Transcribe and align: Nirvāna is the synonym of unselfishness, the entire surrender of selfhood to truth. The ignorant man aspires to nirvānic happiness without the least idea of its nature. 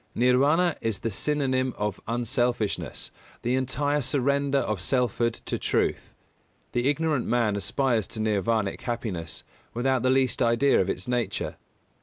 Nirvāna 0.17 0.77
is 0.81 0.97
the 0.97 1.11
synonym 1.11 1.75
of 1.77 1.99
unselfishness, 2.07 3.11
the 3.43 3.53
entire 3.53 4.01
surrender 4.01 4.57
of 4.57 4.81
selfhood 4.81 5.35
to 5.45 5.59
truth. 5.59 6.15
The 6.71 6.89
ignorant 6.89 7.27
man 7.27 7.55
aspires 7.55 8.07
to 8.07 8.19
nirvānic 8.19 8.81
happiness 8.81 9.43
without 9.75 10.01
the 10.01 10.09
least 10.09 10.41
idea 10.41 10.81
of 10.81 10.89
its 10.89 11.07
nature. 11.07 11.55